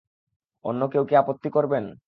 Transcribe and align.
অন্য 0.65 0.81
কেউ 0.87 1.03
কি 1.05 1.13
আপত্তি 1.15 1.49
করবেন? 1.49 1.83